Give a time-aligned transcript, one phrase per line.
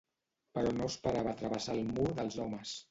[0.57, 2.79] Però no esperava travessar el mur dels homes.